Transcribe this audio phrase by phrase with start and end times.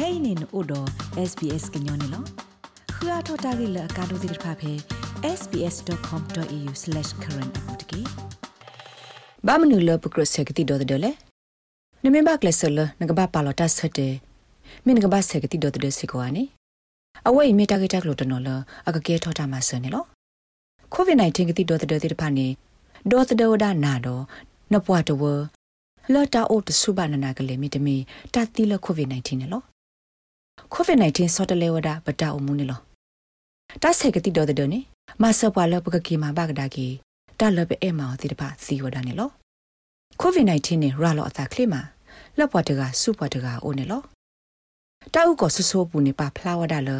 [0.00, 0.80] kainin odo
[1.30, 2.20] sbs gnyone lo
[2.96, 4.72] khua thota gi la ka do dir pha phe
[5.38, 8.00] sbs.com.au/current apotki
[9.46, 11.10] ba mnu lo pukro sekti do de le
[12.02, 14.08] ne me ba klesel na ga ba pa lo ta sate
[14.84, 16.44] min ga ba sekti do de se ko ani
[17.28, 18.48] အဝိမေတာဂက်တက်လို့တနော်လ
[18.88, 20.04] အကကဲထောတာမှာဆန်နေလော
[20.92, 22.46] ကိုဗစ် -19 ကတိတော်တဲ့တဲ့ဖာနေ
[23.10, 24.22] ဒေါ်တဲ့ဝဒနာတော့
[24.72, 25.22] နပွားတဝ
[26.12, 27.96] လော်တာအိုတဆုဘနာနာကလေးမီတမီ
[28.34, 29.64] တတိလကိုဗစ် -19 နော်
[30.72, 32.80] ကိုဗစ် -19 ဆော့တလေဝဒပတာအမှုနေလော
[33.82, 34.80] တဆက်ကတိတော်တဲ့နေ
[35.22, 36.86] မဆပွာလပကကီမာဘကဒါကီ
[37.38, 39.30] တလပအဲမောတိတပါစီဝဒနေလော
[40.20, 41.82] ကိုဗစ် -19 နေရာလောအသာကလေးမှာ
[42.38, 44.02] လက်ပွားတကစုပွားတကအိုနေလော
[45.14, 46.90] တာဥကိုဆဆိုးပူနေပါဖလာဝဒါလ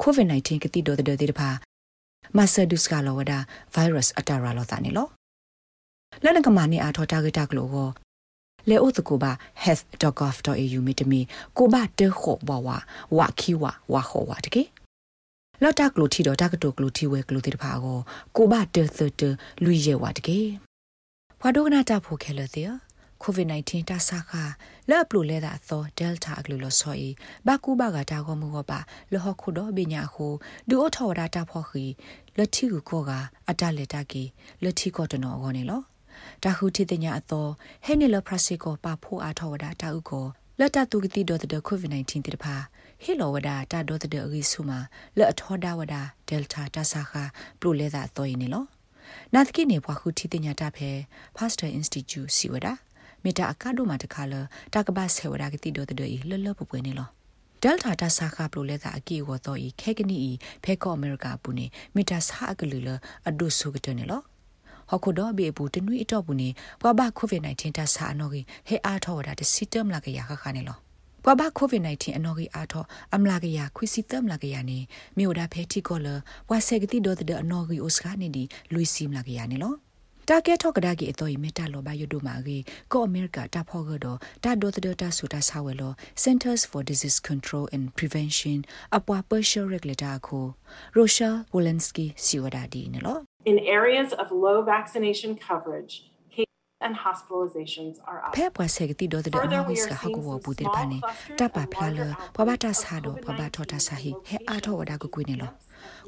[0.00, 1.50] ကိုဗစ် -19 ကတိတော်တဲ့တဲ့တပါ
[2.36, 3.38] မဆဒုစကလောဝဒါ
[3.74, 5.08] ဗိုင်းရပ်စ်အတာရာလောတာနေလော
[6.24, 7.88] လနကမာနေအားထောတာဂတာကလောကို
[8.68, 9.32] လေအိုတကူဘာ
[9.64, 11.20] health.gov.au မိတမီ
[11.56, 12.68] ကိုဘာတေခောဘဝ
[13.16, 14.62] ဝါခီဝဝါခောဝါတကေ
[15.62, 17.98] လော်တာကလိုတီတော့တာကတိုကလိုတီဝဲကလိုတီတဖာကို
[18.36, 19.22] ကိုဘာတေသတ
[19.64, 20.40] လူရဲဝါတကေ
[21.40, 22.70] ဘွာဒိုကနာတာဖိုခဲလတဲ့
[23.22, 24.42] COVID-19 တာဆာခါ
[24.90, 27.08] လက်ပလိုလဲတာသော Delta အကလူလဆောဤ
[27.46, 28.78] ဘာကူဘာကတာကောမှုကပါ
[29.12, 30.26] လဟခုတော့ပညာခု
[30.68, 31.84] ဒူအထော်ဒါတာဖော်ခီ
[32.36, 33.10] လက်တီကိုကောက
[33.48, 34.24] အတလက်တာကီ
[34.62, 35.82] လက်တီကောတနော်ခေါနေလော
[36.42, 37.46] တာဟုတိတညာအသော
[37.84, 40.26] ဟဲနီလပရစီကိုပါဖို့အားထော်ဝဒတာဥကို
[40.58, 42.54] လက်တတူကတိဒေါ်တဲ့ COVID-19 တိတဖာ
[43.02, 43.56] ဟီလိုဝဒတာ
[43.88, 44.78] ဒေါ်တဲ့အဂီဆူမာ
[45.18, 45.94] လက်အထော်ဒါဝဒ
[46.28, 47.22] Delta တာဆာခါ
[47.60, 48.66] ပလိုလဲတာသောယင်းနော်
[49.34, 50.90] နာတကိနေဘွားခုတိတညာတာဖဲ
[51.36, 52.72] Pastor Institute စီဝဒါ
[53.24, 54.34] မေတာအကဒိုမာတခါလ
[54.74, 55.98] တာကဘာဆေဝဒါကတိဒေါ်တဲ့
[56.30, 57.08] လလပပွေနေလော
[57.62, 60.32] ဒယ်တာတာဆာခပလိုလဲတာအကီဝတော့ဤခဲကနီဤ
[60.64, 62.88] ဖဲကောအမေရိကပူနေမီတာဆာအကလူလ
[63.28, 64.22] အဒုဆုကတနေလော
[64.92, 66.48] ဟခုတော့ဘေဘူးတနွိအတော့ဘူးနေ
[66.80, 70.78] ဘွာဘကိုဗစ် -19 တဆာအနော်ကြီးဟဲအားထောတာတစီတမ်လာကရခခနေလော
[71.24, 74.78] ဘွာဘကိုဗစ် -19 အနော်ကြီးအားထောအမလာကရခွစီတမ်လာကရနေ
[75.18, 76.08] မြို့ဒါဖဲတီကောလ
[76.48, 79.74] ဘွာဆက်ကတိတော့တဲ့အနော်ကြီးအိုစကာနေဒီလူစီမလာကရနေလော
[80.28, 82.56] တာကဲထော့ကဒါကီအတော်မီတာလောဘယဒိုမာဂီ
[82.92, 85.92] ကိုအမေရိကတာဖောကတော့တာဒိုတဒတာဆူတာဆာဝဲလော
[86.24, 88.58] Centers for Disease Control and Prevention
[88.96, 90.46] အပွား partial regulator ကို
[90.96, 96.11] Rochelle Walensky စီဝဒါဒီနော် In areas of low vaccination coverage
[96.86, 98.32] and hospitalizations are up.
[98.36, 100.98] ဖဲပွားဆေကတိဒေါ်တဲ့နော်ဟစ်ကဟကူဝဘူတဲ့ဖာနေ
[101.38, 102.00] တပဖလာလ
[102.36, 105.52] ပဘတာဆာတော့ပဘထောတာဆာဟိဟဲအားထောဝဒါကိုကွေးနေလော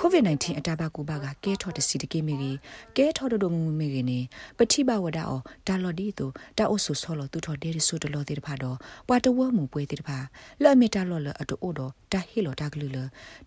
[0.00, 2.56] COVID-19 အတာဘကူဘာကကဲထော်တစီတကေမီကြီး
[2.96, 4.18] ကဲထော်ဒိုမူမီကြီးနေ
[4.58, 6.26] ပတိဘဝဒါအောဒါလော်ဒီတူ
[6.58, 8.76] တာအိုဆူဆောလသူထော်ဒေရီဆူတလော်တေတဖာတော့
[9.08, 10.18] ပွာတဝမှုပွဲတေတဖာ
[10.62, 12.98] လော်မီတာလော်လအတူအိုတော့တာဟီလော်တာကလူလ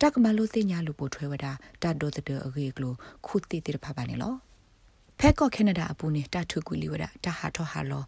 [0.02, 1.52] တာကမလို့သိညာလူပိုထွဲဝဒါ
[1.84, 2.94] တာဒိုတဒေအဂေကလို
[3.26, 4.34] ခုတိတေတဖာပါနေလော
[5.24, 8.04] ဖက်ကော့ကနေဒါအပူနေတာထုကွီလီဝဒတာဟာထောဟာလော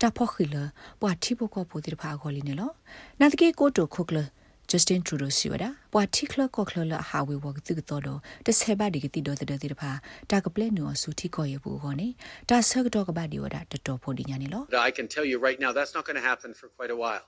[0.00, 0.56] တာဖော့ခီလ
[1.00, 2.70] ပွာတိဘကောပူတိဖာခေါ်လီနေလော
[3.20, 4.18] နာတကေကိုတိုခုကလ
[4.70, 8.02] Justin Trudeau စီဝဒပွာတိခလကောခလလဟာဝေဝကတိကတော့
[8.46, 9.90] တဆေဘာဒီကတိတော့တဲ့တဲ့ဖာ
[10.30, 12.08] တာကပလက်နော်ဆူတီကောရဘူးခေါနေ
[12.48, 17.24] တာဆကတော့ကဘာဒီဝဒတတော်ဖို့ဒီညာနေလော I can tell you right now that's not going to happen for quite a while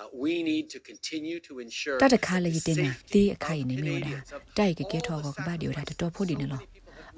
[0.00, 4.14] Uh, we need to continue to ensure တတခါလေးတင်နာဒီအခိုင်နေမျိုးဒါ
[4.58, 6.62] တိုက်ကကဲထောကကဘာဒီဝဒတတော်ဖို့ဒီနေလော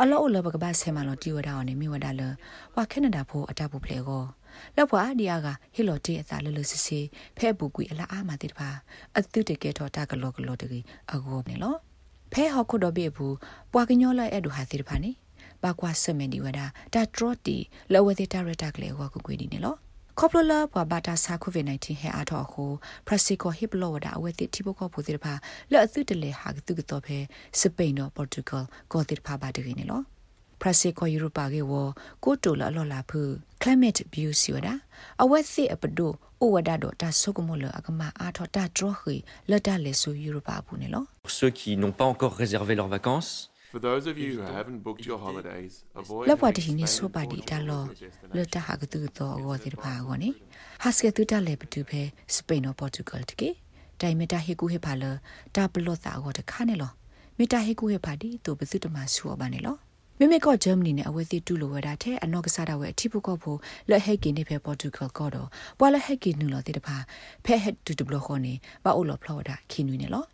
[0.02, 2.22] အလောအလောဘကဘာဆဲမလောတီဝဒါအောင်နေမျိုးဒါလ
[2.74, 4.24] ဝါကနေဒါဖို့အတဖို့ဖလေကော
[4.76, 7.00] လောက်ပွားဒီယာကဟီလိုတီအသာလလစစီ
[7.36, 8.68] ဖဲဘူကွီအလားအာမတိတပါ
[9.18, 11.74] အတုတကဲတော့တကလောကလောတကြီးအကောနေလော
[12.32, 13.34] ဖဲဟောက်ခုတော့ပြေဘူး
[13.72, 15.10] ပွာကညောလိုက်အဲ့ဒူဟာတိတပါနေ
[15.62, 17.56] ဘာကွာဆမန်ဒီဝဒါတာထရတီ
[17.92, 19.74] လောဝတိတာရတာကလေးဝါကူကွေဒီနေလော
[20.22, 22.64] ခေါပလလာပွာဘာတာဆာကိုဗစ် -19 ဟဲအားတော့ခု
[23.06, 25.32] ပရစီကိုဟစ်ဘလောဝဒါအဝဲတိတိဘကောပူတိတပါ
[25.70, 27.18] လောအသုတလေဟာကတုကတော့ဖဲ
[27.60, 30.00] စပိန်တော့ပေါ်တူဂယ်ကောတိတပါပါတကြီးနေလော
[30.60, 31.72] ပရစီကိုယူရိုပါကေဝ
[32.24, 33.20] ကိုတိုလာလော်လာဖူ
[33.62, 34.68] climate view စီဝဒ
[35.22, 36.10] အဝက်စီအပဒို
[36.42, 39.16] ဩဝဒတော့တာဆုကမလအကမအားထတာဒရခီ
[39.50, 41.04] လတ်တလေဆူယူရိုပါဘူးနေလော
[41.38, 43.30] ceux qui n'ont pas encore réservé leurs vacances
[43.72, 47.84] For those of you who haven't booked your holidays, avoid လပွားတင်းနေဆိုပါဒီတာလော
[48.36, 50.30] လတ်တဟာကတူတော့အောတိပါကောနေ
[50.82, 52.02] ဟာစကတူတလေပတူဖဲ
[52.34, 53.48] စပိန်နော်ပေါ်တူဂယ်တကေ
[54.00, 55.04] တိုင်မတာဟေကူဟေဖာလ
[55.56, 56.92] တာပလော့တာအောတခါနေလော
[57.38, 59.76] မီတာဟေကူဟေဖာဒီတူပစုတမဆူပါနေလော
[60.18, 63.58] မိမိကဂျာမနီနဲ့အဝဲစီတူလိုဝဲတာတဲ့အနော့ကစားတာဝဲအထိပုကောဖို့
[63.90, 66.96] လက်ဟက်ကင်းနေဖဲပေါ်တူဂယ်ကောတော့ပွာလက်ဟက်ကင်းနူလောတိတဖာ
[67.44, 70.24] ဖဲဟက်တူတဘလခေါနေဘာအိုလောဖလော်တာခင်းနွေနေလော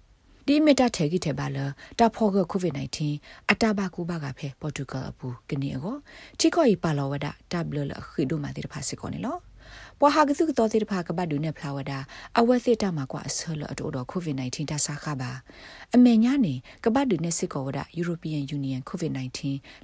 [0.49, 1.59] ဒီမီတာထဲကြီးထဲပါလ
[1.99, 5.97] တာဖောကကိုဗစ် -19 အတာဘကူဘကဖဲပေါ်တူဂယ်အပူကနေအော
[6.39, 9.37] ထိခေါ်ဤပါလောဝဒတာဘလလခိဒိုမာတိတဖာစကောနေလော
[10.01, 11.93] ပွာဟာကစုကတော့တိတဖာကပတ်ဒူနဲ့ဖလာဝဒ
[12.39, 15.31] အဝဲစစ်တမှာကွာအဆလအတိုတော့ကိုဗစ် -19 တဆာခပါ
[15.95, 16.55] အမေညာနေ
[16.85, 19.39] ကပတ်ဒူနဲ့စစ်ကောဝဒ European Union COVID-19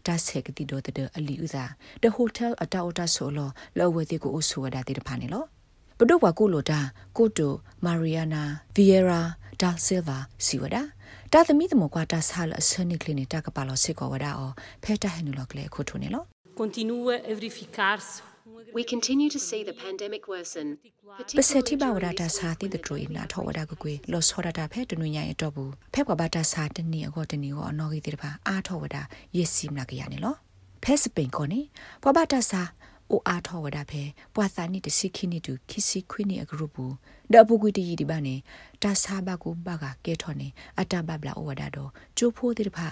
[0.07, 1.65] တဆက်ကတိတော့တဲ့အလီဥသာ
[2.03, 5.45] The Hotel အတာအတာဆိုလောလောဝဲတိကိုအဆူဝဒတိတဖာနေလော
[5.99, 6.81] ပဒုဝါကိုလိုတာ
[7.17, 7.53] ကိုတို
[7.85, 8.43] မာရီယာနာ
[8.75, 9.21] ဗီယရာ
[9.63, 10.83] ဒါဆီလ်ဗာစီဝဒါ
[11.33, 16.25] တာသမီသမကွာတာဆာလအစနိကလနီတာကပါလောစစ်ကောဝဒါအောဖဲတာဟနူလောကလေခုထုနေလော
[16.61, 18.13] continua a verificar-se
[18.79, 20.67] We continue to see the pandemic worsen,
[21.39, 28.97] ပစတိဘဝဒတာစာတိတထရနာထောဝဒကကွေလောစောရတာဖဲတနွညာရတော့ဘူးဖဲကွာဘတာစာတနီအကောတနီကိုအနော်ကြီးတိတပါအာထောဝဒ
[29.37, 30.35] ယက်စီမနာကရနေလော
[30.83, 31.61] ဖဲစပိန်ကိုနေ
[32.03, 32.63] ဘဝတာစာ
[33.13, 34.03] အိုအားထောဝဒဖဲ
[34.35, 36.85] ပွာသာနိတစီခိနိတူခိစီခွိနိအဂရုပူ
[37.33, 38.35] ဒအပုကွေတီဒီပါနေ
[38.83, 40.49] တာစာဘကူဘကကဲထောနေ
[40.81, 42.89] အတဘဘလာဩဝဒတော့ကျိုးဖိုးတိတပါ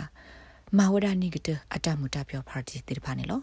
[0.78, 3.40] မဝဒနိကတအတမူတပြောပါတီတိတပါနေလော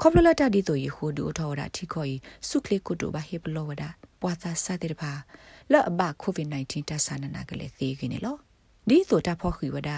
[0.00, 2.14] ခေါပလလတာဒီတိုယဟိုဒူထောဝဒထိခေါ်ဤ
[2.48, 3.84] စုကလီကုတိုဘာဟေပလောဝဒ
[4.20, 5.12] ပွာသာစတဲ့ပါ
[5.72, 8.36] လော့အဘကိုဗစ် -19 တဆာနနာကလေးသေးကင်းနေလော
[8.88, 9.90] ဒီဆိုတာဖောခိဝဒ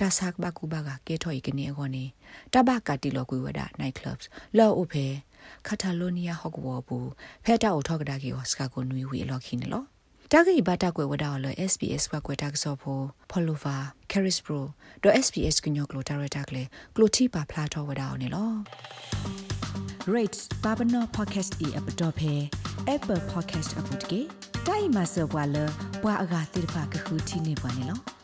[0.00, 2.04] တာဆာကဘကူဘကကဲထော်ဤကနေခေါနေ
[2.52, 4.24] တဘကတီလောကွေဝဒ night clubs
[4.58, 5.06] လော့အိုဖေ
[5.66, 7.08] ကတာလိုနီယာဟော့ကဝဘူး
[7.44, 9.86] ဖဲတာအိုထောက်ကဒါကီဟောစကကိုနွေဝီလော်ခင်းနော်
[10.32, 13.76] တာဂိဘတာကွယ်ဝဒါလ SBS ဘကွယ်တာကစောဖို့ဖလိုဗာ
[14.10, 14.64] ကယ်ရစ်ပရို
[15.02, 16.62] ဒ SBS ကညောကလိုတာရတာကလေ
[16.96, 18.56] ကလိုတီပါဖလာတော်ဝဒါအောင်နော်
[20.14, 22.34] rates babano podcast e app dot phe
[22.94, 24.20] apple podcast app တကေ
[24.66, 25.56] တိုင်မဆောဘွာလ
[26.02, 28.19] ဘွာအဂါတိဖာကခုတီနေပွားနေလော